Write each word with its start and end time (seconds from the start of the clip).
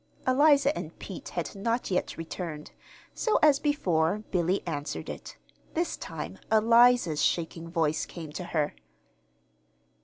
Eliza 0.25 0.75
and 0.75 0.97
Pete 0.97 1.29
had 1.29 1.53
not 1.53 1.91
yet 1.91 2.17
returned; 2.17 2.71
so, 3.13 3.37
as 3.43 3.59
before, 3.59 4.23
Billy 4.31 4.65
answered 4.65 5.11
it. 5.11 5.37
This 5.75 5.95
time 5.95 6.39
Eliza's 6.51 7.21
shaking 7.23 7.69
voice 7.69 8.07
came 8.07 8.31
to 8.31 8.45
her. 8.45 8.73